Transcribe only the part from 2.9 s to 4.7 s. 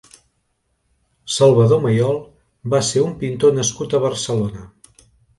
un pintor nascut a Barcelona.